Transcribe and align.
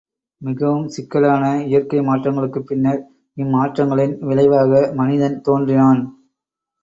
மிகவும் 0.41 0.87
சிக்கலான 0.87 1.43
இயற்கை 1.65 1.99
மாற்றங்களுக்குப் 1.99 2.65
பின்னர், 2.65 3.01
இம்மாற்றங்களின் 3.37 4.15
விளைவாக 4.21 4.71
மனிதன் 4.93 5.41
தோன்றினான். 5.41 6.01